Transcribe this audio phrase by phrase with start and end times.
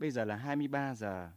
[0.00, 1.28] Bây giờ là 23 giờ.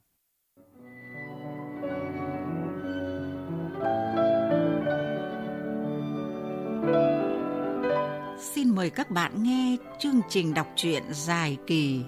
[8.40, 12.06] Xin mời các bạn nghe chương trình đọc truyện dài kỳ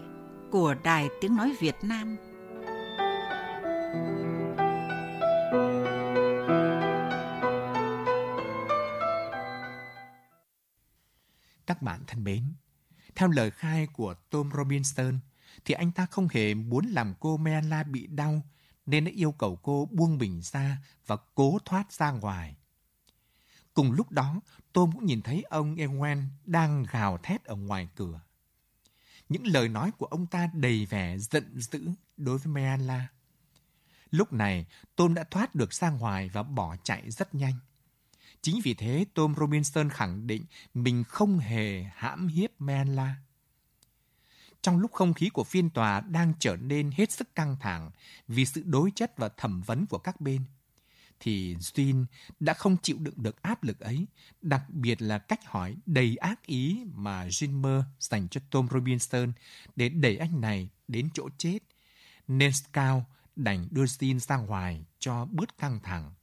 [0.51, 2.17] của Đài Tiếng Nói Việt Nam.
[11.67, 12.43] Các bạn thân mến,
[13.15, 15.19] theo lời khai của Tom Robinson,
[15.65, 18.41] thì anh ta không hề muốn làm cô Mela bị đau
[18.85, 22.55] nên đã yêu cầu cô buông mình ra và cố thoát ra ngoài.
[23.73, 24.41] Cùng lúc đó,
[24.73, 28.21] Tom cũng nhìn thấy ông Ewen đang gào thét ở ngoài cửa.
[29.29, 33.07] Những lời nói của ông ta đầy vẻ giận dữ đối với Mela.
[34.11, 37.53] Lúc này, Tom đã thoát được ra ngoài và bỏ chạy rất nhanh.
[38.41, 43.15] Chính vì thế, Tom Robinson khẳng định mình không hề hãm hiếp Mela.
[44.65, 47.91] Trong lúc không khí của phiên tòa đang trở nên hết sức căng thẳng
[48.27, 50.41] vì sự đối chất và thẩm vấn của các bên,
[51.19, 52.05] thì Jean
[52.39, 54.05] đã không chịu đựng được áp lực ấy,
[54.41, 59.31] đặc biệt là cách hỏi đầy ác ý mà Jimmer dành cho Tom Robinson
[59.75, 61.59] để đẩy anh này đến chỗ chết.
[62.27, 63.03] Nên Scout
[63.35, 66.13] đành đưa Jean ra ngoài cho bớt căng thẳng.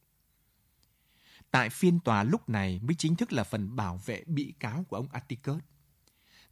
[1.51, 4.97] Tại phiên tòa lúc này mới chính thức là phần bảo vệ bị cáo của
[4.97, 5.63] ông Atticus.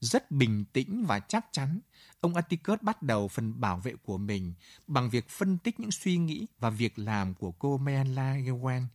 [0.00, 1.80] Rất bình tĩnh và chắc chắn,
[2.20, 4.54] ông Atticus bắt đầu phần bảo vệ của mình
[4.86, 8.86] bằng việc phân tích những suy nghĩ và việc làm của cô Meanla Gewen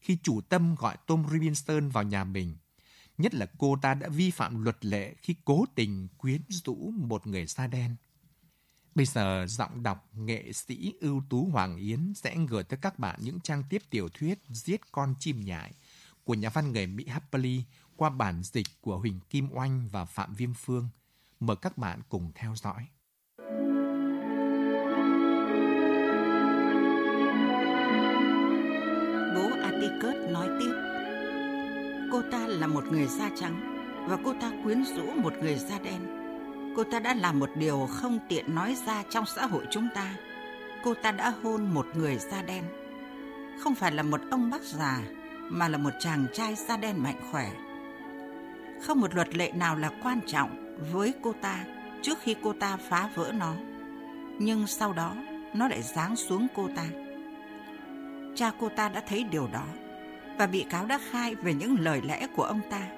[0.00, 2.56] khi chủ tâm gọi Tom Rubinstein vào nhà mình.
[3.18, 7.26] Nhất là cô ta đã vi phạm luật lệ khi cố tình quyến rũ một
[7.26, 7.96] người da đen.
[8.94, 13.20] Bây giờ giọng đọc nghệ sĩ ưu tú Hoàng Yến sẽ gửi tới các bạn
[13.22, 15.72] những trang tiếp tiểu thuyết Giết con chim nhại
[16.24, 17.64] của nhà văn người Mỹ Happily
[17.96, 20.88] qua bản dịch của Huỳnh Kim Oanh và Phạm Viêm Phương.
[21.40, 22.86] Mời các bạn cùng theo dõi.
[29.34, 30.72] Bố Atticus nói tiếp.
[32.12, 33.70] Cô ta là một người da trắng
[34.08, 36.00] và cô ta quyến rũ một người da đen.
[36.76, 40.16] Cô ta đã làm một điều không tiện nói ra trong xã hội chúng ta.
[40.84, 42.64] Cô ta đã hôn một người da đen.
[43.62, 45.00] Không phải là một ông bác già,
[45.50, 47.52] mà là một chàng trai da đen mạnh khỏe.
[48.86, 51.64] Không một luật lệ nào là quan trọng với cô ta
[52.02, 53.54] trước khi cô ta phá vỡ nó.
[54.38, 55.14] Nhưng sau đó,
[55.54, 56.86] nó lại giáng xuống cô ta.
[58.34, 59.64] Cha cô ta đã thấy điều đó
[60.38, 62.88] và bị cáo đã khai về những lời lẽ của ông ta.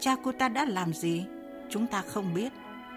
[0.00, 1.26] Cha cô ta đã làm gì?
[1.70, 2.52] Chúng ta không biết,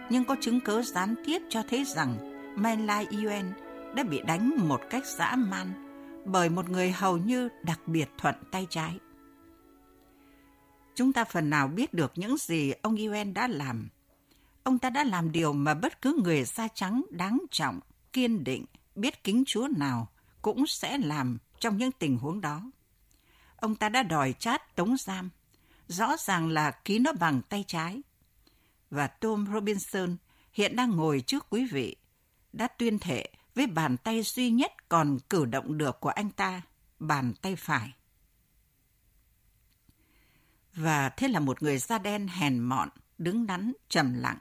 [0.09, 2.15] nhưng có chứng cớ gián tiếp cho thấy rằng
[2.55, 3.45] Mai Lai Yuen
[3.95, 5.73] đã bị đánh một cách dã man
[6.25, 8.99] bởi một người hầu như đặc biệt thuận tay trái.
[10.95, 13.89] Chúng ta phần nào biết được những gì ông Yuen đã làm.
[14.63, 17.79] Ông ta đã làm điều mà bất cứ người da trắng đáng trọng,
[18.13, 18.65] kiên định,
[18.95, 20.07] biết kính Chúa nào
[20.41, 22.71] cũng sẽ làm trong những tình huống đó.
[23.55, 25.29] Ông ta đã đòi chát tống giam,
[25.87, 28.01] rõ ràng là ký nó bằng tay trái.
[28.89, 30.15] Và Tom Robinson
[30.53, 31.95] hiện đang ngồi trước quý vị,
[32.53, 36.61] đã tuyên thệ với bàn tay duy nhất còn cử động được của anh ta,
[36.99, 37.93] bàn tay phải.
[40.75, 44.37] Và thế là một người da đen hèn mọn, đứng đắn, trầm lặng,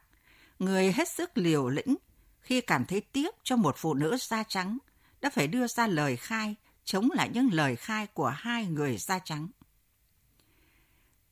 [0.58, 1.96] người hết sức liều lĩnh
[2.40, 4.78] khi cảm thấy tiếc cho một phụ nữ da trắng
[5.20, 6.54] đã phải đưa ra lời khai
[6.84, 9.48] chống lại những lời khai của hai người da trắng.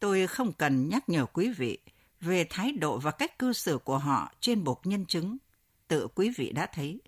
[0.00, 1.78] Tôi không cần nhắc nhở quý vị
[2.20, 5.36] về thái độ và cách cư xử của họ trên bục nhân chứng.
[5.88, 7.00] Tự quý vị đã thấy.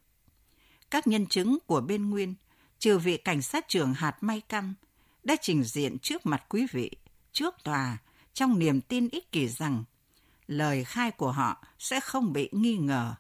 [0.91, 2.35] Các nhân chứng của bên Nguyên,
[2.79, 4.75] trừ vị cảnh sát trưởng hạt May Căm,
[5.25, 6.91] đã trình diện trước mặt quý vị,
[7.33, 7.99] trước tòa,
[8.35, 9.85] trong niềm tin ích kỷ rằng
[10.47, 13.15] lời khai của họ sẽ không bị nghi ngờ.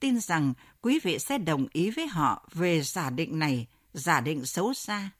[0.00, 4.46] Tin rằng quý vị sẽ đồng ý với họ về giả định này, giả định
[4.46, 5.10] xấu xa,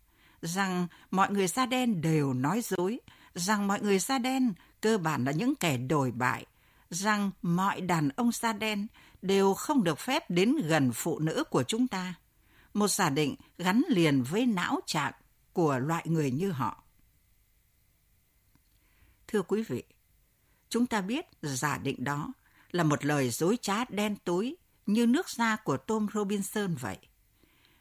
[0.43, 3.01] rằng mọi người da đen đều nói dối,
[3.35, 6.47] rằng mọi người da đen cơ bản là những kẻ đổi bại,
[6.91, 8.87] rằng mọi đàn ông da đen
[9.23, 12.15] đều không được phép đến gần phụ nữ của chúng ta.
[12.75, 15.13] Một giả định gắn liền với não trạng
[15.53, 16.83] của loại người như họ.
[19.29, 19.83] Thưa quý vị,
[20.69, 22.33] chúng ta biết giả định đó
[22.71, 26.99] là một lời dối trá đen tối như nước da của Tom Robinson vậy.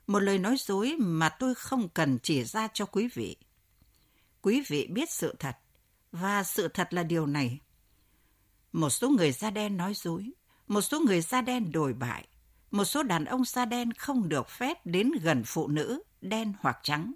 [0.08, 3.36] Một lời nói dối mà tôi không cần chỉ ra cho quý vị.
[4.42, 5.58] Quý vị biết sự thật,
[6.12, 7.60] và sự thật là điều này.
[8.72, 10.32] Một số người da đen nói dối,
[10.68, 12.28] một số người da đen đồi bại,
[12.72, 16.80] một số đàn ông da đen không được phép đến gần phụ nữ đen hoặc
[16.84, 17.14] trắng.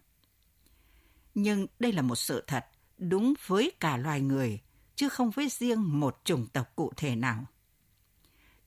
[1.36, 2.66] Nhưng đây là một sự thật
[3.10, 4.60] đúng với cả loài người,
[4.96, 7.46] chứ không với riêng một chủng tộc cụ thể nào.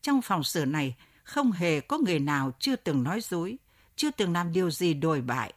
[0.02, 3.58] Trong phòng xử này, không hề có người nào chưa từng nói dối,
[3.96, 5.52] chưa từng làm điều gì đồi bại,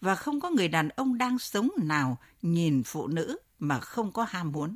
[0.00, 4.26] và không có người đàn ông đang sống nào nhìn phụ nữ mà không có
[4.28, 4.74] ham muốn.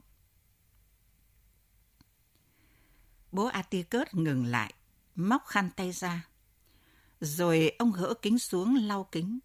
[3.33, 4.75] Bố Atticus ngừng lại,
[5.15, 6.29] móc khăn tay ra.
[7.21, 9.39] Rồi ông gỡ kính xuống lau kính.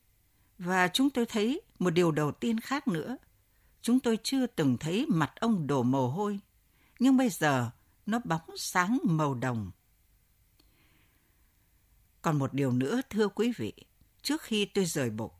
[0.57, 3.17] Và chúng tôi thấy một điều đầu tiên khác nữa.
[3.83, 6.39] Chúng tôi chưa từng thấy mặt ông đổ mồ hôi.
[6.99, 7.71] Nhưng bây giờ
[8.05, 9.71] nó bóng sáng màu đồng.
[12.21, 13.73] Còn một điều nữa thưa quý vị,
[14.21, 15.33] trước khi tôi rời bục,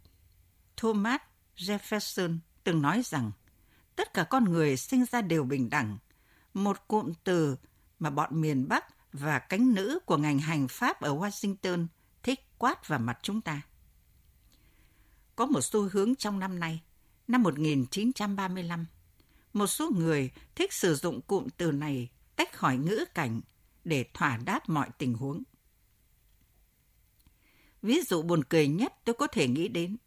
[0.78, 1.22] Thomas
[1.57, 3.31] Jefferson từng nói rằng
[3.95, 5.98] tất cả con người sinh ra đều bình đẳng,
[6.54, 7.57] một cụm từ
[8.00, 11.88] mà bọn miền Bắc và cánh nữ của ngành hành pháp ở Washington
[12.24, 13.62] thích quát vào mặt chúng ta.
[15.36, 16.81] Có một xu hướng trong năm nay,
[17.28, 18.86] năm 1935,
[19.54, 23.42] một số người thích sử dụng cụm từ này tách khỏi ngữ cảnh
[23.84, 25.44] để thỏa đáp mọi tình huống.
[27.81, 29.98] Ví dụ buồn cười nhất tôi có thể nghĩ đến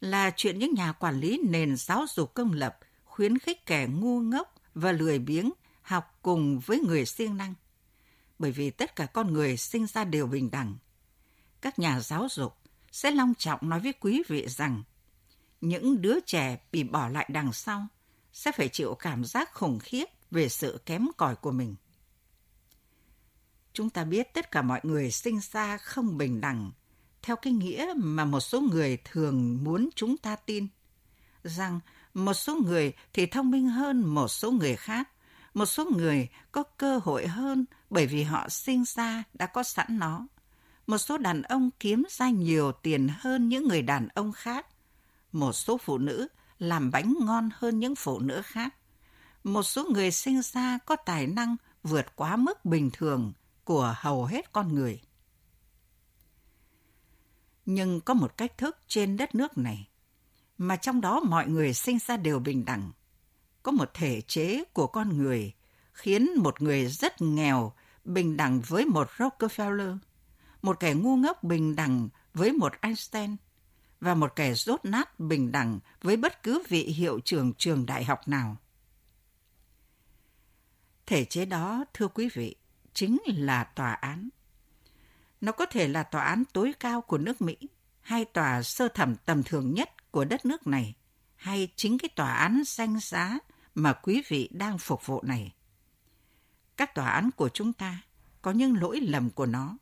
[0.00, 4.20] là chuyện những nhà quản lý nền giáo dục công lập khuyến khích kẻ ngu
[4.20, 5.52] ngốc và lười biếng
[5.82, 7.54] học cùng với người siêng năng.
[8.38, 10.76] Bởi vì tất cả con người sinh ra đều bình đẳng.
[11.60, 12.56] Các nhà giáo dục
[12.92, 14.82] sẽ long trọng nói với quý vị rằng
[15.68, 17.86] những đứa trẻ bị bỏ lại đằng sau
[18.32, 21.76] sẽ phải chịu cảm giác khủng khiếp về sự kém cỏi của mình.
[23.72, 26.72] Chúng ta biết tất cả mọi người sinh ra không bình đẳng.
[27.22, 30.66] Theo cái nghĩa mà một số người thường muốn chúng ta tin,
[31.44, 31.80] rằng
[32.14, 35.08] một số người thì thông minh hơn một số người khác,
[35.54, 39.98] một số người có cơ hội hơn bởi vì họ sinh ra đã có sẵn
[39.98, 40.26] nó.
[40.86, 44.66] Một số đàn ông kiếm ra nhiều tiền hơn những người đàn ông khác
[45.34, 46.28] một số phụ nữ
[46.58, 48.74] làm bánh ngon hơn những phụ nữ khác
[49.44, 53.32] một số người sinh ra có tài năng vượt quá mức bình thường
[53.64, 55.00] của hầu hết con người
[57.66, 59.88] nhưng có một cách thức trên đất nước này
[60.58, 62.92] mà trong đó mọi người sinh ra đều bình đẳng.
[63.62, 65.52] Có một thể chế của con người
[65.92, 67.72] khiến một người rất nghèo
[68.04, 69.98] bình đẳng với một Rockefeller,
[70.62, 73.36] một kẻ ngu ngốc bình đẳng với một Einstein
[74.04, 78.04] và một kẻ rốt nát bình đẳng với bất cứ vị hiệu trưởng trường đại
[78.04, 78.56] học nào.
[81.06, 82.56] Thể chế đó, thưa quý vị,
[82.94, 84.28] chính là tòa án.
[85.40, 87.56] Nó có thể là tòa án tối cao của nước Mỹ
[88.00, 90.94] hay tòa sơ thẩm tầm thường nhất của đất nước này
[91.36, 93.38] hay chính cái tòa án danh giá
[93.74, 95.54] mà quý vị đang phục vụ này.
[96.76, 98.02] Các tòa án của chúng ta
[98.42, 99.76] có những lỗi lầm của nó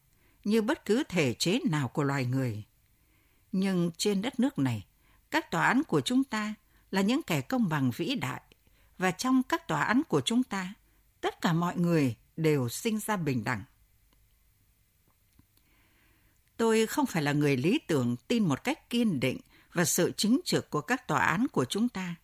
[0.45, 2.65] như bất cứ thể chế nào của loài người.
[3.53, 4.87] Nhưng trên đất nước này,
[5.31, 6.55] các tòa án của chúng ta
[6.91, 8.43] là những kẻ công bằng vĩ đại
[8.99, 10.75] và trong các tòa án của chúng ta,
[11.21, 13.63] tất cả mọi người đều sinh ra bình đẳng.
[16.57, 19.39] Tôi không phải là người lý tưởng tin một cách kiên định
[19.73, 22.15] và sự chính trực của các tòa án của chúng ta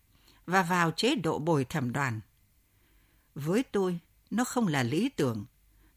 [0.45, 2.19] và vào chế độ bồi thẩm đoàn.
[3.35, 3.99] Với tôi,
[4.31, 5.45] nó không là lý tưởng,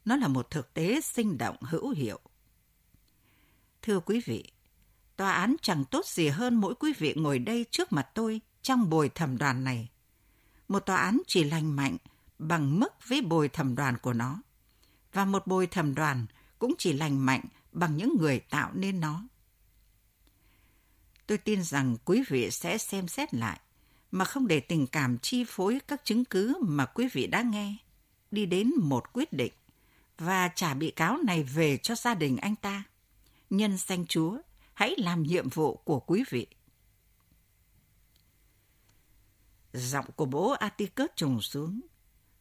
[0.05, 2.19] nó là một thực tế sinh động hữu hiệu.
[3.81, 4.52] Thưa quý vị,
[5.23, 8.89] tòa án chẳng tốt gì hơn mỗi quý vị ngồi đây trước mặt tôi trong
[8.89, 9.89] bồi thẩm đoàn này.
[10.67, 11.97] Một tòa án chỉ lành mạnh
[12.39, 14.41] bằng mức với bồi thẩm đoàn của nó.
[15.13, 16.25] Và một bồi thẩm đoàn
[16.59, 19.23] cũng chỉ lành mạnh bằng những người tạo nên nó.
[21.27, 23.59] Tôi tin rằng quý vị sẽ xem xét lại
[24.11, 27.75] mà không để tình cảm chi phối các chứng cứ mà quý vị đã nghe,
[28.31, 29.53] đi đến một quyết định
[30.17, 32.83] và trả bị cáo này về cho gia đình anh ta.
[33.49, 34.37] Nhân danh Chúa,
[34.73, 36.47] hãy làm nhiệm vụ của quý vị.
[39.73, 41.81] Giọng của bố Atticus trùng xuống,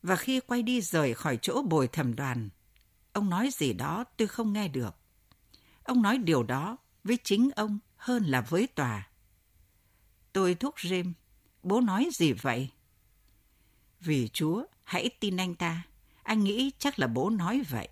[0.03, 2.49] và khi quay đi rời khỏi chỗ bồi thẩm đoàn,
[3.13, 4.97] ông nói gì đó tôi không nghe được.
[5.85, 9.09] Ông nói điều đó với chính ông hơn là với tòa.
[10.33, 11.13] Tôi thúc rêm,
[11.63, 12.71] bố nói gì vậy?
[14.01, 15.83] Vì Chúa, hãy tin anh ta.
[16.23, 17.89] Anh nghĩ chắc là bố nói vậy.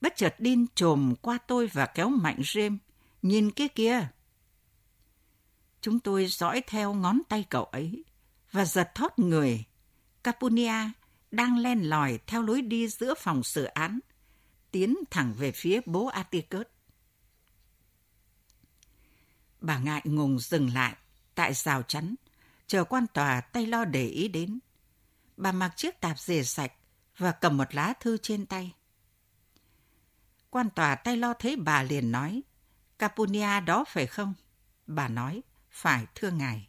[0.00, 2.78] Bất chợt Đin trồm qua tôi và kéo mạnh rêm.
[3.22, 4.08] Nhìn kia kia.
[5.80, 8.04] Chúng tôi dõi theo ngón tay cậu ấy
[8.52, 9.64] và giật thót người.
[10.22, 10.90] Capunia
[11.30, 13.98] đang len lỏi theo lối đi giữa phòng xử án
[14.70, 16.66] tiến thẳng về phía bố Atticus.
[19.60, 20.96] Bà ngại ngùng dừng lại
[21.34, 22.14] tại rào chắn,
[22.66, 24.58] chờ quan tòa tay lo để ý đến.
[25.36, 26.72] Bà mặc chiếc tạp dề sạch
[27.18, 28.72] và cầm một lá thư trên tay.
[30.50, 32.42] Quan tòa tay lo thấy bà liền nói,
[32.98, 34.34] Capunia đó phải không?
[34.86, 36.68] Bà nói, phải thưa ngài.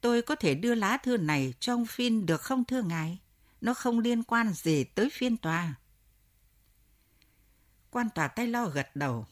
[0.00, 3.18] Tôi có thể đưa lá thư này cho ông Phin được không thưa ngài?
[3.60, 5.74] Nó không liên quan gì tới phiên tòa.
[7.90, 9.26] Quan tòa tay lo gật đầu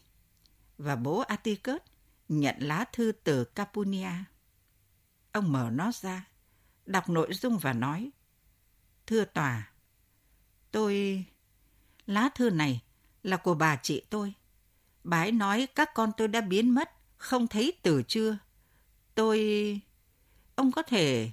[0.78, 1.80] và bố Atticus
[2.28, 4.10] nhận lá thư từ Capunia.
[5.32, 6.28] Ông mở nó ra,
[6.86, 8.10] đọc nội dung và nói,
[9.06, 9.72] Thưa tòa,
[10.70, 11.24] tôi...
[12.06, 12.82] Lá thư này
[13.28, 14.34] là của bà chị tôi.
[15.04, 18.38] Bà ấy nói các con tôi đã biến mất, không thấy từ chưa.
[19.14, 19.80] Tôi...
[20.54, 21.30] Ông có thể...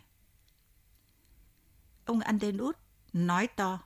[2.05, 2.77] Ông Andenut
[3.13, 3.79] nói to,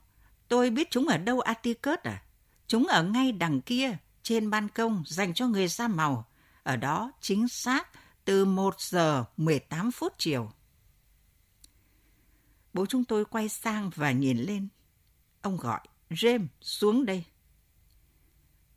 [0.47, 2.23] tôi biết chúng ở đâu Atticus à?
[2.67, 6.25] Chúng ở ngay đằng kia, trên ban công dành cho người da màu.
[6.63, 7.89] Ở đó chính xác
[8.25, 10.51] từ 1 giờ 18 phút chiều.
[12.73, 14.67] Bố chúng tôi quay sang và nhìn lên.
[15.41, 17.23] Ông gọi, James, xuống đây.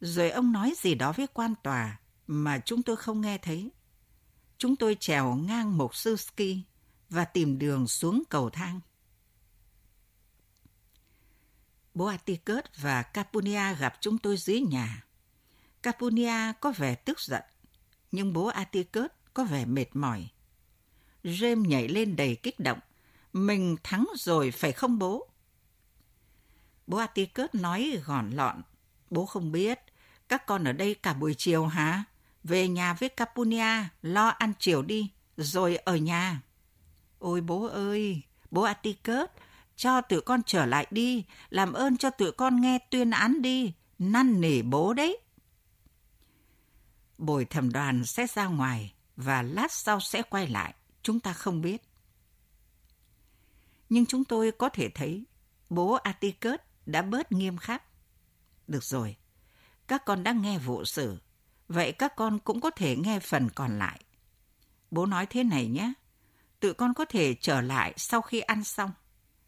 [0.02, 3.70] Rồi ông nói gì đó với quan tòa mà chúng tôi không nghe thấy.
[4.58, 6.58] Chúng tôi trèo ngang một sư ski
[7.10, 8.80] và tìm đường xuống cầu thang.
[11.94, 12.12] Bố
[12.76, 15.04] và Capunia gặp chúng tôi dưới nhà.
[15.82, 17.42] Capunia có vẻ tức giận,
[18.12, 20.28] nhưng bố Atticus có vẻ mệt mỏi.
[21.24, 22.78] James nhảy lên đầy kích động.
[23.32, 25.28] Mình thắng rồi phải không bố?
[26.86, 28.62] Bố Atticus nói gọn lọn.
[29.10, 29.78] Bố không biết.
[30.32, 32.04] Các con ở đây cả buổi chiều hả?
[32.44, 36.40] Về nhà với Capunia, lo ăn chiều đi, rồi ở nhà.
[37.18, 39.28] Ôi bố ơi, bố Atticus,
[39.76, 43.72] cho tụi con trở lại đi, làm ơn cho tụi con nghe tuyên án đi,
[43.98, 45.18] năn nỉ bố đấy.
[47.18, 51.60] Bồi thẩm đoàn sẽ ra ngoài và lát sau sẽ quay lại, chúng ta không
[51.60, 51.82] biết.
[53.88, 55.24] Nhưng chúng tôi có thể thấy
[55.70, 57.82] bố Atticus đã bớt nghiêm khắc.
[58.68, 59.16] Được rồi,
[59.88, 61.18] các con đã nghe vụ xử,
[61.68, 64.00] vậy các con cũng có thể nghe phần còn lại.
[64.90, 65.92] Bố nói thế này nhé,
[66.60, 68.90] tụi con có thể trở lại sau khi ăn xong.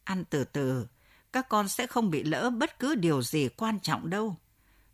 [0.05, 0.87] Ăn từ từ,
[1.33, 4.37] các con sẽ không bị lỡ bất cứ điều gì quan trọng đâu.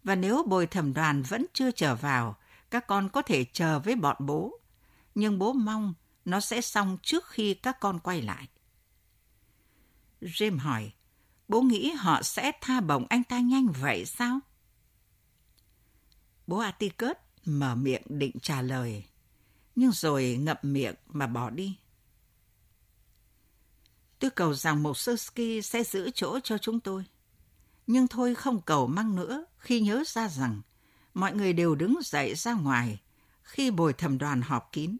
[0.05, 2.37] Và nếu bồi thẩm đoàn vẫn chưa trở vào,
[2.71, 4.59] các con có thể chờ với bọn bố.
[5.15, 5.95] Nhưng bố mong
[6.25, 8.49] nó sẽ xong trước khi các con quay lại.
[10.21, 10.93] Jim hỏi,
[11.49, 14.41] bố nghĩ họ sẽ tha bổng anh ta nhanh vậy sao?
[16.51, 19.05] Bố Atticus mở miệng định trả lời,
[19.77, 21.79] nhưng rồi ngậm miệng mà bỏ đi.
[24.19, 27.05] Tôi cầu rằng một sơ ski sẽ giữ chỗ cho chúng tôi.
[27.87, 30.61] Nhưng thôi không cầu măng nữa khi nhớ ra rằng
[31.15, 33.01] mọi người đều đứng dậy ra ngoài
[33.43, 34.97] khi bồi thẩm đoàn họp kín.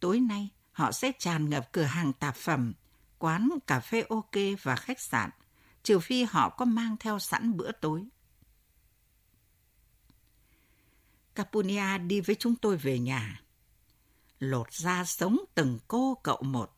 [0.00, 2.72] Tối nay họ sẽ tràn ngập cửa hàng tạp phẩm,
[3.18, 5.30] quán cà phê ok và khách sạn,
[5.82, 8.08] trừ phi họ có mang theo sẵn bữa tối.
[11.38, 13.40] Capunia đi với chúng tôi về nhà.
[14.38, 16.76] Lột ra sống từng cô cậu một.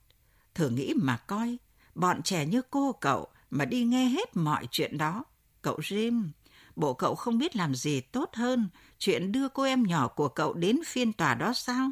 [0.55, 1.59] Thử nghĩ mà coi,
[1.95, 5.25] bọn trẻ như cô cậu mà đi nghe hết mọi chuyện đó.
[5.63, 6.29] Cậu Jim,
[6.77, 10.55] bộ cậu không biết làm gì tốt hơn chuyện đưa cô em nhỏ của cậu
[10.55, 11.91] đến phiên tòa đó sao?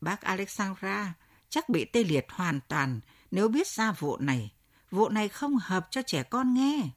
[0.00, 1.14] Bác Alexandra
[1.48, 3.00] chắc bị tê liệt hoàn toàn
[3.30, 4.52] nếu biết ra vụ này.
[4.90, 6.88] Vụ này không hợp cho trẻ con nghe.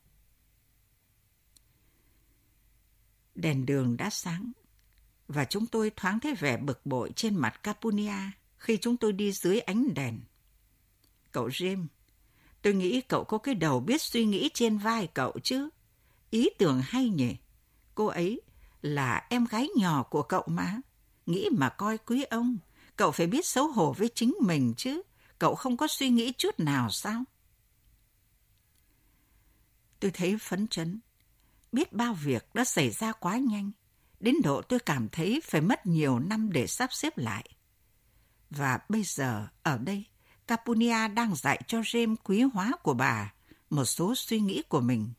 [3.36, 4.52] Đèn đường đã sáng
[5.34, 9.32] và chúng tôi thoáng thấy vẻ bực bội trên mặt Capunia khi chúng tôi đi
[9.32, 10.20] dưới ánh đèn.
[11.32, 11.88] Cậu Jim,
[12.62, 15.70] tôi nghĩ cậu có cái đầu biết suy nghĩ trên vai cậu chứ.
[16.30, 17.36] Ý tưởng hay nhỉ?
[17.96, 18.42] Cô ấy
[18.82, 20.78] là em gái nhỏ của cậu mà.
[21.26, 22.58] Nghĩ mà coi quý ông,
[22.96, 25.02] cậu phải biết xấu hổ với chính mình chứ.
[25.40, 27.24] Cậu không có suy nghĩ chút nào sao?
[30.00, 31.00] Tôi thấy phấn chấn.
[31.72, 33.72] Biết bao việc đã xảy ra quá nhanh.
[34.24, 37.50] Đến độ tôi cảm thấy phải mất nhiều năm để sắp xếp lại.
[38.50, 40.06] Và bây giờ, ở đây,
[40.48, 43.34] Capunia đang dạy cho James quý hóa của bà
[43.70, 45.10] một số suy nghĩ của mình.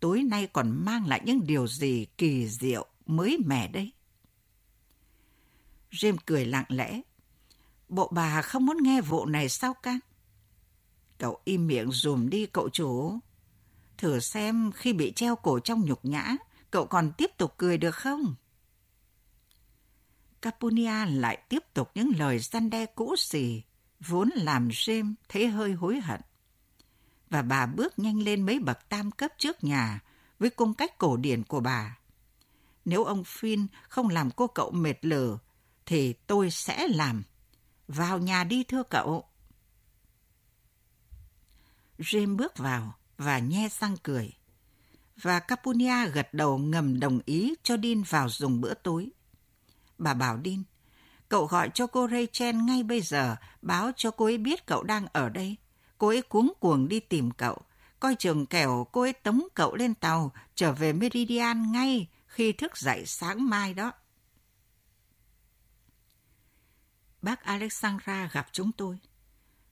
[0.00, 3.92] Tối nay còn mang lại những điều gì kỳ diệu, mới mẻ đây.
[5.90, 7.00] James cười lặng lẽ.
[7.88, 9.98] Bộ bà không muốn nghe vụ này sao can?
[11.18, 13.18] Cậu im miệng dùm đi cậu chủ.
[13.98, 16.36] Thử xem khi bị treo cổ trong nhục nhã,
[16.70, 18.34] cậu còn tiếp tục cười được không?
[20.42, 23.62] Capunia lại tiếp tục những lời gian đe cũ xì,
[24.00, 26.20] vốn làm James thấy hơi hối hận.
[27.30, 30.00] Và bà bước nhanh lên mấy bậc tam cấp trước nhà
[30.38, 31.98] với cung cách cổ điển của bà.
[32.84, 35.38] Nếu ông Phin không làm cô cậu mệt lử,
[35.86, 37.22] thì tôi sẽ làm.
[37.88, 39.24] Vào nhà đi thưa cậu.
[41.98, 44.37] James bước vào và nhe răng cười.
[45.22, 49.10] Và Capunia gật đầu ngầm đồng ý cho Din vào dùng bữa tối.
[49.98, 50.62] Bà bảo Din:
[51.28, 55.06] Cậu gọi cho cô Rachel ngay bây giờ, báo cho cô ấy biết cậu đang
[55.12, 55.56] ở đây.
[55.98, 57.62] Cô ấy cuống cuồng đi tìm cậu.
[58.00, 62.76] coi chừng kẻo cô ấy tống cậu lên tàu trở về Meridian ngay khi thức
[62.76, 63.92] dậy sáng mai đó.
[67.22, 68.98] Bác Alexandra gặp chúng tôi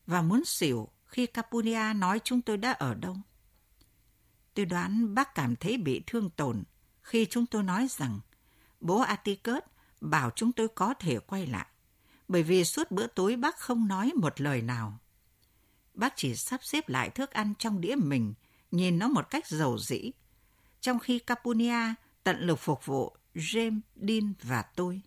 [0.06, 3.16] và muốn xỉu khi Capunia nói chúng tôi đã ở đâu.
[4.56, 6.64] Tôi đoán bác cảm thấy bị thương tổn
[7.02, 8.20] khi chúng tôi nói rằng
[8.80, 9.62] bố Atticus
[10.00, 11.66] bảo chúng tôi có thể quay lại,
[12.28, 14.98] bởi vì suốt bữa tối bác không nói một lời nào.
[15.94, 18.34] Bác chỉ sắp xếp lại thức ăn trong đĩa mình,
[18.70, 20.10] nhìn nó một cách dầu dĩ,
[20.80, 21.94] trong khi Capunia
[22.24, 25.02] tận lực phục vụ James, Dean và tôi.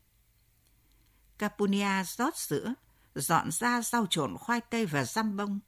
[1.38, 2.74] Capunia rót sữa,
[3.15, 5.60] dọn ra rau trộn khoai tây và răm bông,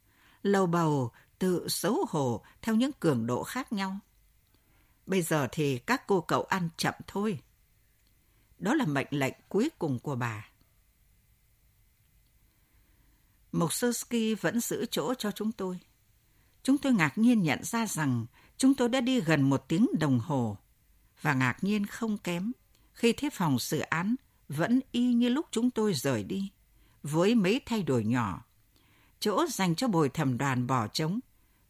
[0.43, 3.99] lầu bầu tự xấu hổ theo những cường độ khác nhau.
[5.05, 7.39] Bây giờ thì các cô cậu ăn chậm thôi.
[8.59, 10.49] Đó là mệnh lệnh cuối cùng của bà.
[13.51, 15.79] Mộc Sơ Ski vẫn giữ chỗ cho chúng tôi.
[16.63, 18.25] Chúng tôi ngạc nhiên nhận ra rằng
[18.57, 20.57] chúng tôi đã đi gần một tiếng đồng hồ
[21.21, 22.51] và ngạc nhiên không kém
[22.93, 24.15] khi thấy phòng xử án
[24.49, 26.51] vẫn y như lúc chúng tôi rời đi,
[27.03, 28.45] với mấy thay đổi nhỏ.
[29.19, 31.19] Chỗ dành cho bồi thẩm đoàn bỏ trống,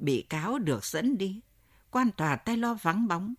[0.02, 1.42] bị cáo được dẫn đi,
[1.92, 3.34] quan tòa tay lo vắng bóng.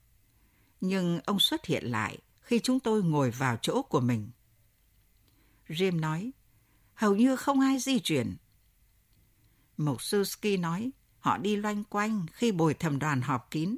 [0.80, 4.30] Nhưng ông xuất hiện lại khi chúng tôi ngồi vào chỗ của mình.
[5.68, 6.32] Jim nói,
[6.94, 8.36] hầu như không ai di chuyển.
[9.76, 13.76] Mục sư Ski nói, họ đi loanh quanh khi bồi thẩm đoàn họp kín.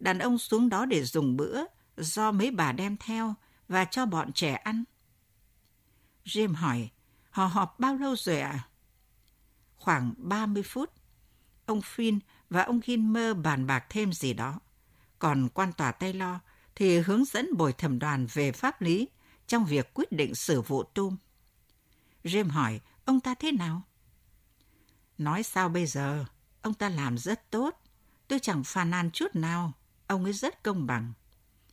[0.00, 1.64] Đàn ông xuống đó để dùng bữa
[1.96, 3.34] do mấy bà đem theo
[3.68, 4.84] và cho bọn trẻ ăn.
[6.24, 6.90] Jim hỏi,
[7.30, 8.50] họ họp bao lâu rồi ạ?
[8.50, 8.68] À?
[9.76, 10.90] Khoảng 30 phút.
[11.66, 12.18] Ông Finn
[12.50, 14.60] và ông Gilmer bàn bạc thêm gì đó.
[15.18, 16.36] Còn quan tòa Taylor
[16.74, 19.08] thì hướng dẫn bồi thẩm đoàn về pháp lý
[19.46, 21.16] trong việc quyết định xử vụ tum.
[22.24, 23.82] Jim hỏi, ông ta thế nào?
[25.18, 26.24] Nói sao bây giờ?
[26.62, 27.80] Ông ta làm rất tốt.
[28.28, 29.72] Tôi chẳng phàn nàn chút nào.
[30.06, 31.12] Ông ấy rất công bằng.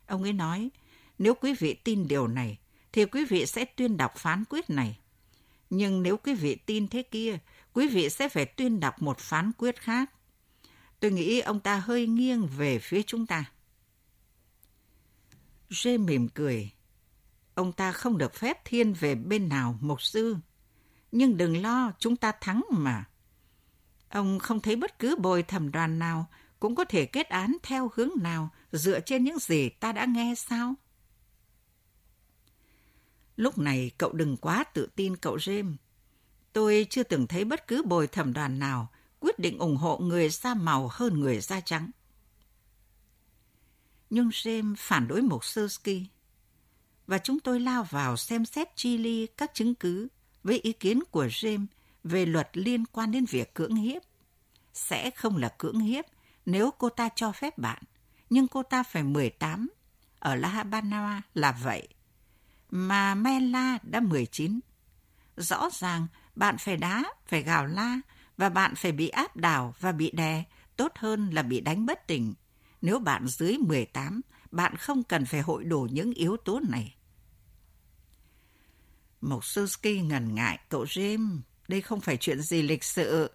[0.07, 0.69] Ông ấy nói,
[1.19, 2.59] nếu quý vị tin điều này,
[2.93, 4.99] thì quý vị sẽ tuyên đọc phán quyết này.
[5.69, 7.37] Nhưng nếu quý vị tin thế kia,
[7.73, 10.11] quý vị sẽ phải tuyên đọc một phán quyết khác.
[10.99, 13.45] Tôi nghĩ ông ta hơi nghiêng về phía chúng ta.
[15.69, 16.71] Rê mỉm cười.
[17.53, 20.37] Ông ta không được phép thiên về bên nào, mục sư.
[21.11, 23.05] Nhưng đừng lo, chúng ta thắng mà.
[24.09, 26.29] Ông không thấy bất cứ bồi thẩm đoàn nào
[26.59, 30.33] cũng có thể kết án theo hướng nào dựa trên những gì ta đã nghe
[30.37, 30.73] sao?
[33.35, 35.75] Lúc này cậu đừng quá tự tin cậu James.
[36.53, 40.29] Tôi chưa từng thấy bất cứ bồi thẩm đoàn nào quyết định ủng hộ người
[40.29, 41.91] da màu hơn người da trắng.
[44.09, 46.05] Nhưng James phản đối mục sơ ski.
[47.07, 50.07] Và chúng tôi lao vào xem xét chi ly các chứng cứ
[50.43, 51.65] với ý kiến của James
[52.03, 54.01] về luật liên quan đến việc cưỡng hiếp.
[54.73, 56.05] Sẽ không là cưỡng hiếp
[56.45, 57.83] nếu cô ta cho phép bạn,
[58.29, 59.69] nhưng cô ta phải 18.
[60.19, 61.87] Ở La Habana là vậy.
[62.69, 64.59] Mà Mela đã 19.
[65.37, 67.99] Rõ ràng bạn phải đá, phải gào la
[68.37, 70.43] và bạn phải bị áp đảo và bị đè,
[70.75, 72.33] tốt hơn là bị đánh bất tỉnh.
[72.81, 76.95] Nếu bạn dưới 18, bạn không cần phải hội đủ những yếu tố này.
[79.21, 83.31] Mộc Suski ngần ngại, cậu James, đây không phải chuyện gì lịch sự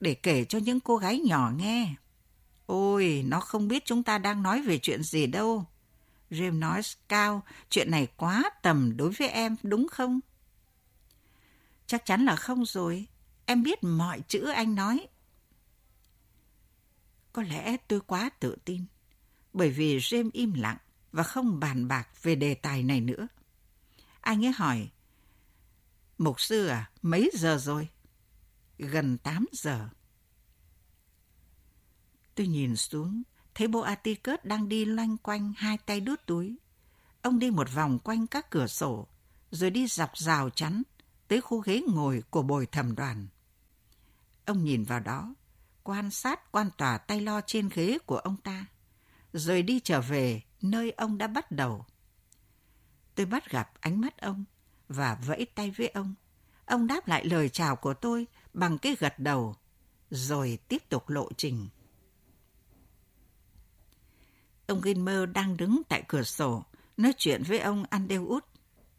[0.00, 1.94] để kể cho những cô gái nhỏ nghe.
[2.66, 5.64] Ôi, nó không biết chúng ta đang nói về chuyện gì đâu.
[6.30, 10.20] James nói cao, chuyện này quá tầm đối với em, đúng không?
[11.86, 13.06] Chắc chắn là không rồi.
[13.46, 15.06] Em biết mọi chữ anh nói.
[17.32, 18.84] Có lẽ tôi quá tự tin,
[19.52, 20.78] bởi vì James im lặng
[21.12, 23.28] và không bàn bạc về đề tài này nữa.
[24.20, 24.88] Anh ấy hỏi,
[26.18, 27.88] Mục sư à, mấy giờ rồi?
[28.78, 29.88] Gần 8 giờ.
[32.34, 33.22] Tôi nhìn xuống,
[33.54, 36.56] thấy bộ Atticus đang đi loanh quanh hai tay đút túi.
[37.22, 39.08] Ông đi một vòng quanh các cửa sổ,
[39.50, 40.82] rồi đi dọc rào chắn
[41.34, 43.26] tới khu ghế ngồi của bồi thẩm đoàn.
[44.44, 45.34] Ông nhìn vào đó,
[45.82, 48.66] quan sát quan tòa tay lo trên ghế của ông ta,
[49.32, 51.84] rồi đi trở về nơi ông đã bắt đầu.
[53.14, 54.44] Tôi bắt gặp ánh mắt ông
[54.88, 56.14] và vẫy tay với ông.
[56.66, 59.56] Ông đáp lại lời chào của tôi bằng cái gật đầu,
[60.10, 61.68] rồi tiếp tục lộ trình.
[64.66, 66.64] Ông Gilmer đang đứng tại cửa sổ,
[66.96, 68.40] nói chuyện với ông Andewood.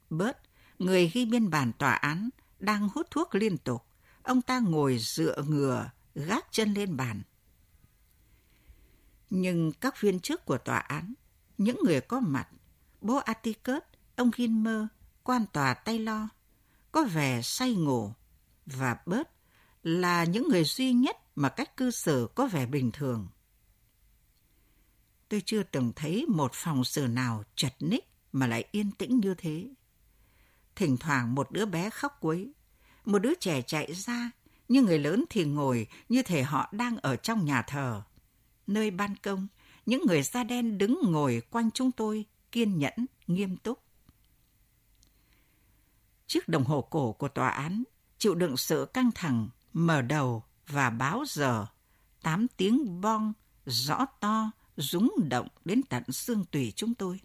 [0.10, 0.38] Bớt,
[0.80, 3.86] người ghi biên bản tòa án, đang hút thuốc liên tục.
[4.24, 7.22] Ông ta ngồi dựa ngừa, gác chân lên bàn.
[9.30, 11.14] Nhưng các viên chức của tòa án,
[11.58, 12.48] những người có mặt,
[13.02, 13.82] bố Atticus,
[14.16, 14.84] ông Gilmer,
[15.24, 16.22] quan tòa Taylor,
[16.92, 18.14] có vẻ say ngủ,
[18.66, 19.30] và bớt
[19.84, 23.28] là những người duy nhất mà cách cư xử có vẻ bình thường.
[25.30, 29.34] Tôi chưa từng thấy một phòng xử nào chật ních mà lại yên tĩnh như
[29.38, 29.70] thế.
[30.76, 32.54] Thỉnh thoảng một đứa bé khóc quấy,
[33.06, 34.32] một đứa trẻ chạy ra,
[34.68, 38.02] nhưng người lớn thì ngồi như thể họ đang ở trong nhà thờ.
[38.68, 39.48] Nơi ban công,
[39.86, 43.80] những người da đen đứng ngồi quanh chúng tôi, kiên nhẫn, nghiêm túc.
[46.28, 47.84] Chiếc đồng hồ cổ của tòa án
[48.18, 51.66] chịu đựng sự căng thẳng, mở đầu và báo giờ.
[52.22, 53.34] Tám tiếng bong
[53.66, 57.20] rõ to, rúng động đến tận xương tủy chúng tôi.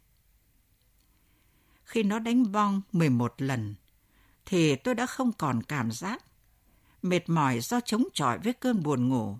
[1.91, 3.75] Khi nó đánh bong 11 lần,
[4.47, 6.25] thì tôi đã không còn cảm giác.
[7.03, 9.39] Mệt mỏi do chống chọi với cơn buồn ngủ.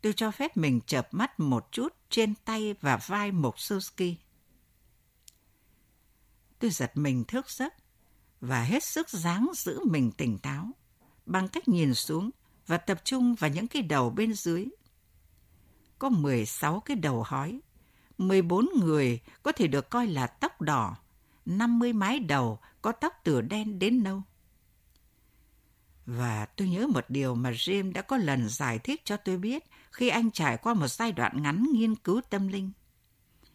[0.00, 4.14] Tôi cho phép mình chợp mắt một chút trên tay và vai mộc suzuki.
[6.58, 7.74] Tôi giật mình thức giấc
[8.40, 10.70] và hết sức dáng giữ mình tỉnh táo
[11.26, 12.30] bằng cách nhìn xuống
[12.66, 14.66] và tập trung vào những cái đầu bên dưới.
[15.98, 17.60] Có 16 cái đầu hói,
[18.18, 20.96] 14 người có thể được coi là tóc đỏ,
[21.46, 24.22] 50 mái đầu có tóc từ đen đến nâu.
[26.06, 29.64] Và tôi nhớ một điều mà Jim đã có lần giải thích cho tôi biết
[29.92, 32.72] khi anh trải qua một giai đoạn ngắn nghiên cứu tâm linh.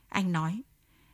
[0.09, 0.61] Anh nói,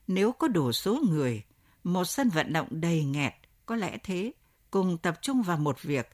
[0.07, 1.43] nếu có đủ số người,
[1.83, 3.33] một sân vận động đầy nghẹt,
[3.65, 4.31] có lẽ thế,
[4.71, 6.09] cùng tập trung vào một việc,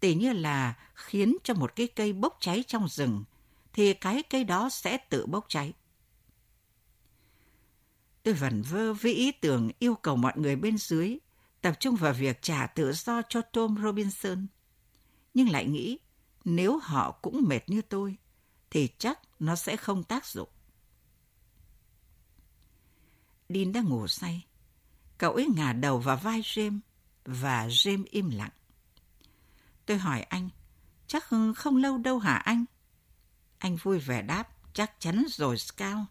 [0.00, 3.24] tỉ như là khiến cho một cái cây bốc cháy trong rừng,
[3.72, 5.72] thì cái cây đó sẽ tự bốc cháy.
[8.22, 11.18] Tôi vẩn vơ với ý tưởng yêu cầu mọi người bên dưới
[11.60, 14.46] tập trung vào việc trả tự do cho Tom Robinson.
[15.34, 15.98] Nhưng lại nghĩ,
[16.44, 18.16] nếu họ cũng mệt như tôi,
[18.70, 20.48] thì chắc nó sẽ không tác dụng.
[23.48, 24.46] Dean đang ngủ say.
[25.18, 26.78] Cậu ấy ngả đầu vào vai James
[27.24, 28.50] và James im lặng.
[29.86, 30.48] Tôi hỏi anh,
[31.06, 31.24] chắc
[31.56, 32.64] không lâu đâu hả anh?
[33.58, 36.06] Anh vui vẻ đáp, chắc chắn rồi Scout.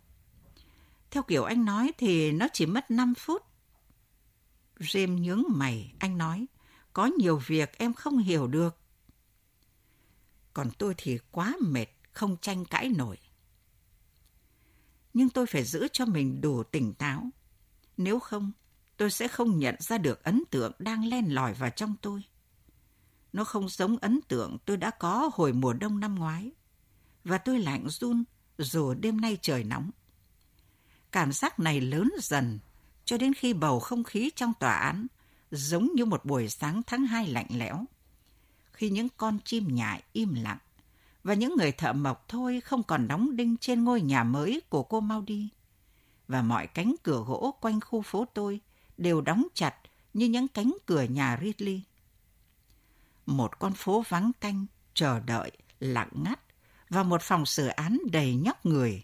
[1.12, 3.42] Theo kiểu anh nói thì nó chỉ mất 5 phút.
[4.80, 6.46] James nhướng mày, anh nói,
[6.94, 8.78] có nhiều việc em không hiểu được.
[10.54, 13.18] Còn tôi thì quá mệt, không tranh cãi nổi.
[15.14, 17.30] Nhưng tôi phải giữ cho mình đủ tỉnh táo.
[17.98, 18.52] Nếu không,
[18.98, 22.24] tôi sẽ không nhận ra được ấn tượng đang len lỏi vào trong tôi.
[23.34, 26.52] Nó không giống ấn tượng tôi đã có hồi mùa đông năm ngoái.
[27.24, 28.24] Và tôi lạnh run
[28.58, 29.92] dù đêm nay trời nóng.
[31.12, 32.60] Cảm giác này lớn dần
[33.06, 35.08] cho đến khi bầu không khí trong tòa án
[35.52, 37.86] giống như một buổi sáng tháng 2 lạnh lẽo.
[38.72, 40.58] Khi những con chim nhại im lặng
[41.24, 44.84] và những người thợ mộc thôi không còn đóng đinh trên ngôi nhà mới của
[44.84, 45.50] cô mau đi.
[46.28, 48.62] Và mọi cánh cửa gỗ quanh khu phố tôi
[48.98, 49.76] đều đóng chặt
[50.14, 51.82] như những cánh cửa nhà Ridley.
[53.26, 56.40] Một con phố vắng tanh, chờ đợi, lặng ngắt
[56.90, 59.04] và một phòng xử án đầy nhóc người.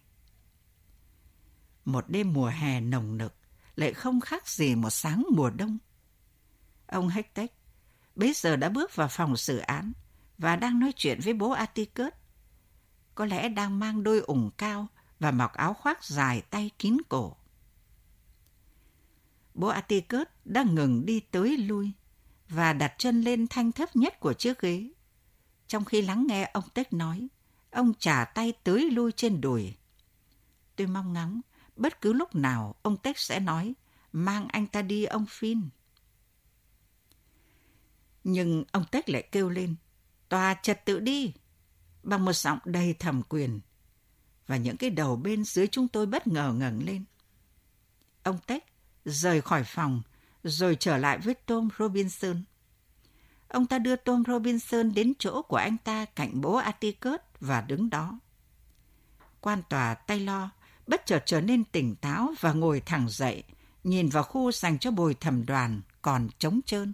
[1.87, 3.33] Một đêm mùa hè nồng nực
[3.75, 5.77] lại không khác gì một sáng mùa đông.
[6.87, 7.45] Ông Hector
[8.15, 9.91] bây giờ đã bước vào phòng xử án
[10.37, 12.13] và đang nói chuyện với bố Atticus.
[13.15, 14.87] Có lẽ đang mang đôi ủng cao
[15.19, 17.35] và mặc áo khoác dài tay kín cổ.
[19.53, 21.91] Bố Atticus đang ngừng đi tới lui
[22.49, 24.89] và đặt chân lên thanh thấp nhất của chiếc ghế.
[25.67, 27.27] Trong khi lắng nghe ông Tech nói,
[27.71, 29.73] ông trả tay tới lui trên đùi.
[30.75, 31.41] Tôi mong ngóng,
[31.77, 33.73] bất cứ lúc nào ông Tech sẽ nói,
[34.11, 35.69] mang anh ta đi ông Phin.
[38.23, 39.75] Nhưng ông Tech lại kêu lên,
[40.29, 41.33] tòa trật tự đi,
[42.03, 43.59] bằng một giọng đầy thẩm quyền.
[44.47, 47.05] Và những cái đầu bên dưới chúng tôi bất ngờ ngẩng lên.
[48.23, 48.65] Ông Tech
[49.05, 50.01] rời khỏi phòng,
[50.43, 52.43] rồi trở lại với Tom Robinson.
[53.47, 57.89] Ông ta đưa Tom Robinson đến chỗ của anh ta cạnh bố Atticus và đứng
[57.89, 58.19] đó.
[59.41, 60.49] Quan tòa Taylor
[60.87, 63.43] bất chợt trở nên tỉnh táo và ngồi thẳng dậy,
[63.83, 66.93] nhìn vào khu dành cho bồi thẩm đoàn còn trống trơn.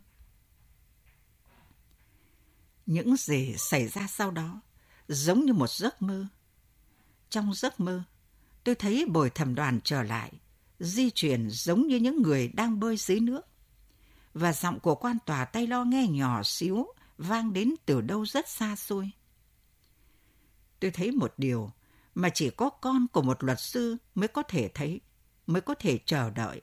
[2.86, 4.62] Những gì xảy ra sau đó
[5.08, 6.26] giống như một giấc mơ.
[7.30, 8.04] Trong giấc mơ,
[8.64, 10.32] tôi thấy bồi thẩm đoàn trở lại,
[10.80, 13.42] di chuyển giống như những người đang bơi dưới nước.
[14.34, 18.50] Và giọng của quan tòa tay lo nghe nhỏ xíu, vang đến từ đâu rất
[18.50, 19.12] xa xôi.
[20.80, 21.72] Tôi thấy một điều
[22.16, 25.02] mà chỉ có con của một luật sư mới có thể thấy,
[25.48, 26.62] mới có thể chờ đợi.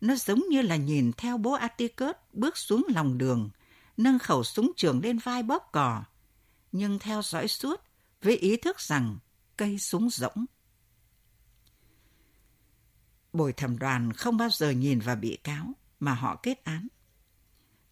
[0.00, 3.50] Nó giống như là nhìn theo bố Atticus bước xuống lòng đường,
[3.96, 6.04] nâng khẩu súng trường lên vai bóp cò,
[6.72, 7.80] nhưng theo dõi suốt
[8.22, 9.18] với ý thức rằng
[9.56, 10.44] cây súng rỗng.
[13.32, 16.88] Bồi thẩm đoàn không bao giờ nhìn vào bị cáo mà họ kết án.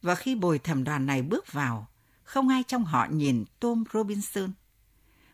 [0.02, 1.88] Và khi bồi thẩm đoàn này bước vào,
[2.22, 4.52] không ai trong họ nhìn Tom Robinson.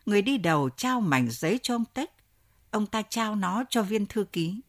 [0.09, 2.11] Người đi đầu trao mảnh giấy cho ông Tích.
[2.71, 4.61] ông ta trao nó cho viên thư ký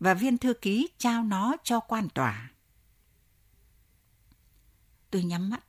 [0.00, 2.50] và viên thư ký trao nó cho quan tòa.
[5.10, 5.64] Tôi nhắm mắt.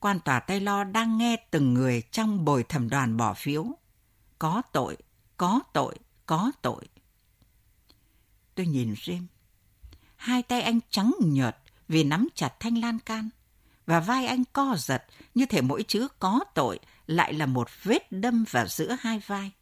[0.00, 3.66] Quan tòa Taylor đang nghe từng người trong bồi thẩm đoàn bỏ phiếu.
[4.38, 4.96] Có tội,
[5.36, 5.94] có tội,
[6.26, 6.88] có tội.
[8.54, 9.22] Tôi nhìn Jim.
[10.16, 11.56] Hai tay anh trắng nhợt
[11.88, 13.28] vì nắm chặt thanh lan can
[13.86, 15.04] và vai anh co giật
[15.34, 16.78] như thể mỗi chữ có tội
[17.10, 19.52] lại là một vết đâm vào giữa hai vai.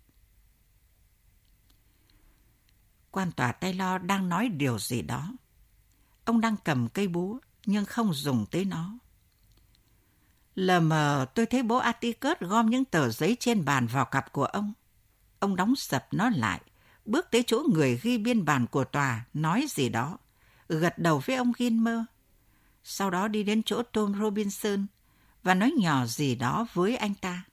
[3.10, 5.32] Quan tòa Taylor đang nói điều gì đó.
[6.24, 8.98] Ông đang cầm cây búa nhưng không dùng tới nó.
[10.54, 14.44] Lờ mờ tôi thấy bố Atticus gom những tờ giấy trên bàn vào cặp của
[14.44, 14.72] ông.
[15.38, 16.60] Ông đóng sập nó lại,
[17.04, 20.18] bước tới chỗ người ghi biên bản của tòa, nói gì đó,
[20.68, 22.00] gật đầu với ông Gilmer.
[22.84, 24.86] Sau đó đi đến chỗ Tom Robinson
[25.42, 27.44] và nói nhỏ gì đó với anh ta.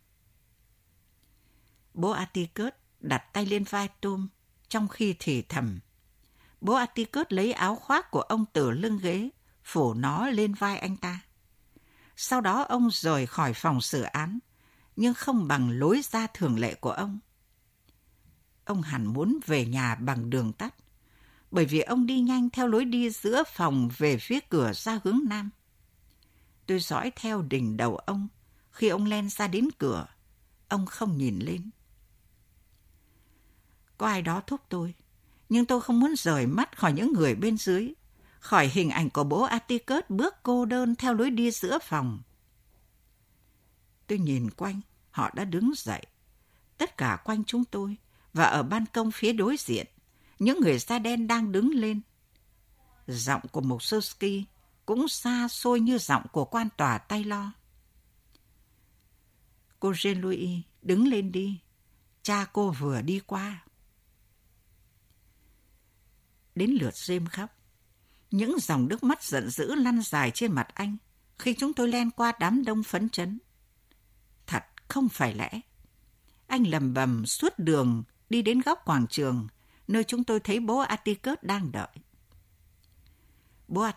[1.93, 4.27] Bố Atticus đặt tay lên vai Tom
[4.67, 5.79] trong khi thì thầm.
[6.61, 9.29] Bố Atticus lấy áo khoác của ông từ lưng ghế,
[9.63, 11.19] phủ nó lên vai anh ta.
[12.15, 14.39] Sau đó ông rời khỏi phòng xử án,
[14.95, 17.19] nhưng không bằng lối ra thường lệ của ông.
[18.65, 20.75] Ông hẳn muốn về nhà bằng đường tắt,
[21.51, 25.19] bởi vì ông đi nhanh theo lối đi giữa phòng về phía cửa ra hướng
[25.29, 25.49] nam.
[26.65, 28.27] Tôi dõi theo đỉnh đầu ông,
[28.71, 30.07] khi ông len ra đến cửa,
[30.67, 31.69] ông không nhìn lên.
[33.97, 34.93] Có ai đó thúc tôi,
[35.49, 37.93] nhưng tôi không muốn rời mắt khỏi những người bên dưới,
[38.39, 42.21] khỏi hình ảnh của bố Atticus bước cô đơn theo lối đi giữa phòng.
[44.07, 46.05] Tôi nhìn quanh, họ đã đứng dậy.
[46.77, 47.97] Tất cả quanh chúng tôi
[48.33, 49.87] và ở ban công phía đối diện,
[50.39, 52.01] những người da đen đang đứng lên.
[53.07, 54.43] Giọng của một Soski
[54.85, 57.53] cũng xa xôi như giọng của quan tòa tay lo.
[59.79, 61.59] Cô Jean-Louis, đứng lên đi.
[62.23, 63.63] Cha cô vừa đi qua.
[66.55, 67.49] Đến lượt James khóc.
[68.31, 70.97] Những dòng nước mắt giận dữ lăn dài trên mặt anh
[71.39, 73.39] khi chúng tôi len qua đám đông phấn chấn.
[74.47, 75.59] Thật không phải lẽ.
[76.47, 79.47] Anh lầm bầm suốt đường đi đến góc quảng trường
[79.87, 81.87] nơi chúng tôi thấy bố Atticus đang đợi.
[83.67, 83.89] Bố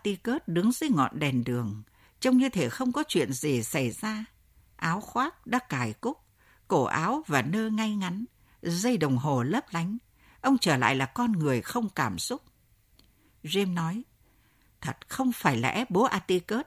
[0.47, 1.83] đứng dưới ngọn đèn đường,
[2.21, 4.25] trông như thể không có chuyện gì xảy ra.
[4.77, 6.19] Áo khoác đã cài cúc,
[6.69, 8.25] cổ áo và nơ ngay ngắn,
[8.63, 9.99] dây đồng hồ lấp lánh.
[10.41, 12.43] Ông trở lại là con người không cảm xúc.
[13.43, 14.05] James nói,
[14.81, 16.67] thật không phải lẽ bố Atticus.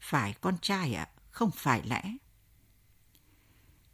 [0.00, 2.02] Phải con trai ạ, không phải lẽ.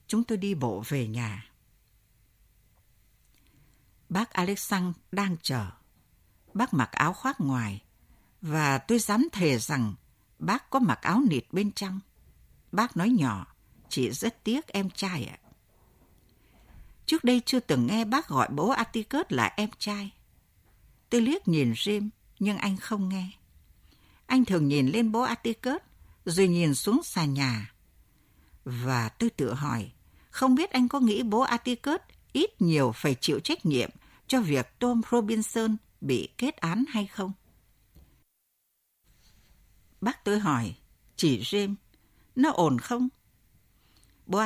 [0.06, 1.50] Chúng tôi đi bộ về nhà.
[4.08, 5.70] Bác Alexander đang chờ.
[6.54, 7.82] Bác mặc áo khoác ngoài,
[8.44, 9.94] và tôi dám thề rằng
[10.38, 12.00] bác có mặc áo nịt bên trong.
[12.72, 13.46] Bác nói nhỏ,
[13.88, 15.38] chị rất tiếc em trai ạ.
[17.06, 20.10] Trước đây chưa từng nghe bác gọi bố Atticus là em trai.
[21.10, 23.30] Tôi liếc nhìn Jim, nhưng anh không nghe.
[24.26, 25.80] Anh thường nhìn lên bố Atticus,
[26.24, 27.72] rồi nhìn xuống sàn nhà.
[28.64, 29.92] Và tôi tự hỏi,
[30.30, 32.00] không biết anh có nghĩ bố Atticus
[32.32, 33.90] ít nhiều phải chịu trách nhiệm
[34.26, 37.32] cho việc Tom Robinson bị kết án hay không?
[40.04, 40.74] Bác tôi hỏi,
[41.16, 41.74] chỉ Jim
[42.36, 43.08] nó ổn không?
[44.26, 44.42] Bố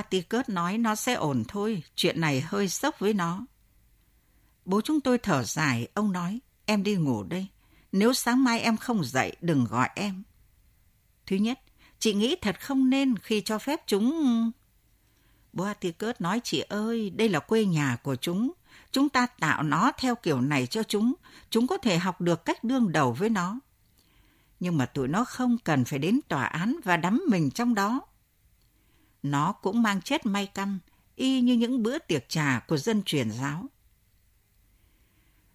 [0.49, 3.47] nói nó sẽ ổn thôi, chuyện này hơi sốc với nó.
[4.65, 7.47] Bố chúng tôi thở dài, ông nói, em đi ngủ đây.
[7.93, 10.23] Nếu sáng mai em không dậy, đừng gọi em.
[11.27, 11.61] Thứ nhất,
[11.99, 14.51] chị nghĩ thật không nên khi cho phép chúng...
[15.53, 15.65] Bố
[16.19, 18.53] nói chị ơi, đây là quê nhà của chúng.
[18.93, 21.15] Chúng ta tạo nó theo kiểu này cho chúng.
[21.51, 23.59] Chúng có thể học được cách đương đầu với nó
[24.61, 28.01] nhưng mà tụi nó không cần phải đến tòa án và đắm mình trong đó.
[29.23, 30.79] Nó cũng mang chết may căn,
[31.17, 33.67] y như những bữa tiệc trà của dân truyền giáo.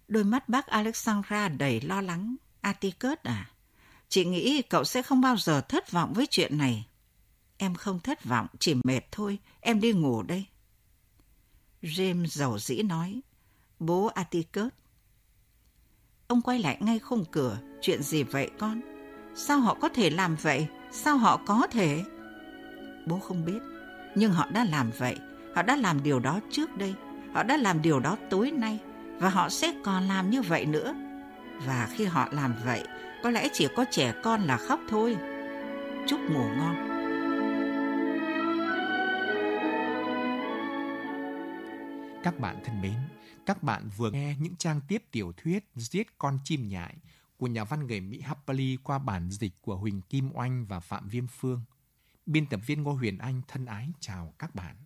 [0.08, 2.36] Đôi mắt bác Alexandra đầy lo lắng.
[2.60, 3.50] Atticus à,
[4.08, 6.86] chị nghĩ cậu sẽ không bao giờ thất vọng với chuyện này.
[7.56, 10.46] Em không thất vọng, chỉ mệt thôi, em đi ngủ đây.
[11.82, 13.20] James giàu dĩ nói,
[13.78, 14.72] bố Atticus.
[16.26, 18.93] Ông quay lại ngay khung cửa, chuyện gì vậy con?
[19.36, 20.66] Sao họ có thể làm vậy?
[20.92, 22.04] Sao họ có thể?
[23.06, 23.58] Bố không biết,
[24.14, 25.18] nhưng họ đã làm vậy.
[25.54, 26.94] Họ đã làm điều đó trước đây.
[27.32, 28.78] Họ đã làm điều đó tối nay
[29.18, 30.94] và họ sẽ còn làm như vậy nữa.
[31.66, 32.86] Và khi họ làm vậy,
[33.22, 35.16] có lẽ chỉ có trẻ con là khóc thôi.
[36.06, 36.94] Chúc ngủ ngon.
[42.22, 42.98] Các bạn thân mến,
[43.46, 46.96] các bạn vừa nghe những trang tiếp tiểu thuyết Giết con chim nhại
[47.36, 51.08] của nhà văn người Mỹ Happily qua bản dịch của Huỳnh Kim Oanh và Phạm
[51.08, 51.60] Viêm Phương.
[52.26, 54.76] Biên tập viên Ngô Huyền Anh thân ái chào các bạn.